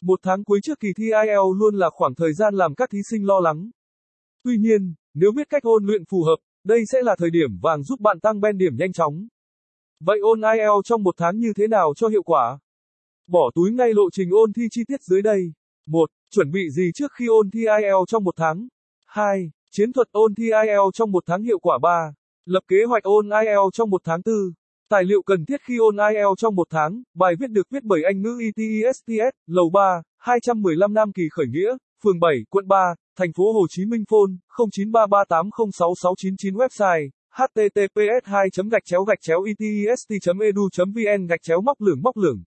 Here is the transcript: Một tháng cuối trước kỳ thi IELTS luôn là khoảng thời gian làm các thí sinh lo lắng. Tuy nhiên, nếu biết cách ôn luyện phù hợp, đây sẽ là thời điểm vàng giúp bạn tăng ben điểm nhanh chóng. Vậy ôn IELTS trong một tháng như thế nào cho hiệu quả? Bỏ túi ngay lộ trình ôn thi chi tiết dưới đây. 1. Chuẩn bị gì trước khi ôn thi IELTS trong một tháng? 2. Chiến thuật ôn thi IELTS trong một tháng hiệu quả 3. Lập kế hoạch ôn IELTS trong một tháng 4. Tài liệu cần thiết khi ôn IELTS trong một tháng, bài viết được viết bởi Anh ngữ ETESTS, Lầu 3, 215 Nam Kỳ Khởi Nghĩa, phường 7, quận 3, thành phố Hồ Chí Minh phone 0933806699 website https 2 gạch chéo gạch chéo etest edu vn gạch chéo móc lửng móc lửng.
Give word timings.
Một 0.00 0.20
tháng 0.22 0.44
cuối 0.44 0.60
trước 0.62 0.80
kỳ 0.80 0.88
thi 0.96 1.04
IELTS 1.04 1.56
luôn 1.56 1.74
là 1.74 1.90
khoảng 1.90 2.14
thời 2.14 2.32
gian 2.32 2.54
làm 2.54 2.74
các 2.74 2.90
thí 2.92 2.98
sinh 3.10 3.26
lo 3.26 3.40
lắng. 3.40 3.70
Tuy 4.44 4.58
nhiên, 4.58 4.94
nếu 5.14 5.32
biết 5.32 5.48
cách 5.50 5.62
ôn 5.62 5.84
luyện 5.86 6.02
phù 6.10 6.22
hợp, 6.22 6.36
đây 6.64 6.84
sẽ 6.92 7.02
là 7.02 7.16
thời 7.18 7.30
điểm 7.30 7.58
vàng 7.62 7.82
giúp 7.82 8.00
bạn 8.00 8.20
tăng 8.20 8.40
ben 8.40 8.58
điểm 8.58 8.76
nhanh 8.76 8.92
chóng. 8.92 9.28
Vậy 10.00 10.18
ôn 10.20 10.40
IELTS 10.40 10.84
trong 10.84 11.02
một 11.02 11.14
tháng 11.18 11.38
như 11.38 11.52
thế 11.56 11.66
nào 11.66 11.92
cho 11.96 12.08
hiệu 12.08 12.22
quả? 12.22 12.58
Bỏ 13.26 13.50
túi 13.54 13.72
ngay 13.72 13.94
lộ 13.94 14.10
trình 14.12 14.30
ôn 14.30 14.52
thi 14.52 14.62
chi 14.70 14.82
tiết 14.88 15.02
dưới 15.02 15.22
đây. 15.22 15.52
1. 15.86 16.10
Chuẩn 16.30 16.50
bị 16.50 16.70
gì 16.70 16.90
trước 16.94 17.12
khi 17.12 17.26
ôn 17.26 17.50
thi 17.50 17.60
IELTS 17.60 18.08
trong 18.08 18.24
một 18.24 18.34
tháng? 18.36 18.68
2. 19.06 19.50
Chiến 19.70 19.92
thuật 19.92 20.08
ôn 20.10 20.34
thi 20.34 20.44
IELTS 20.44 20.94
trong 20.94 21.12
một 21.12 21.24
tháng 21.26 21.42
hiệu 21.42 21.58
quả 21.58 21.78
3. 21.78 22.14
Lập 22.44 22.60
kế 22.68 22.84
hoạch 22.84 23.02
ôn 23.02 23.30
IELTS 23.30 23.72
trong 23.72 23.90
một 23.90 24.00
tháng 24.04 24.20
4. 24.24 24.34
Tài 24.90 25.04
liệu 25.04 25.22
cần 25.22 25.44
thiết 25.44 25.60
khi 25.62 25.78
ôn 25.78 25.96
IELTS 25.96 26.38
trong 26.38 26.54
một 26.54 26.66
tháng, 26.70 27.02
bài 27.14 27.34
viết 27.40 27.50
được 27.50 27.66
viết 27.70 27.82
bởi 27.82 28.02
Anh 28.02 28.22
ngữ 28.22 28.38
ETESTS, 28.40 29.36
Lầu 29.46 29.70
3, 29.72 30.02
215 30.18 30.94
Nam 30.94 31.12
Kỳ 31.12 31.22
Khởi 31.30 31.46
Nghĩa, 31.46 31.76
phường 32.04 32.20
7, 32.20 32.36
quận 32.50 32.68
3, 32.68 32.94
thành 33.18 33.32
phố 33.36 33.52
Hồ 33.52 33.66
Chí 33.70 33.84
Minh 33.86 34.04
phone 34.10 34.32
0933806699 34.72 36.52
website 36.52 37.08
https 37.30 38.24
2 38.24 38.48
gạch 38.70 38.84
chéo 38.84 39.04
gạch 39.04 39.18
chéo 39.20 39.42
etest 39.42 40.08
edu 40.42 40.68
vn 40.94 41.26
gạch 41.26 41.42
chéo 41.42 41.60
móc 41.60 41.80
lửng 41.80 42.02
móc 42.02 42.16
lửng. 42.16 42.42